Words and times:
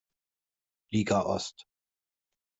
Liga 0.91 1.19
Ost. 1.23 1.67